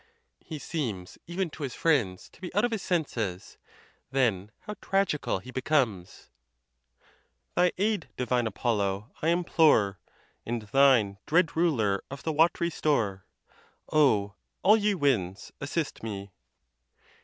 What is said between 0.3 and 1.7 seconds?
He seems even to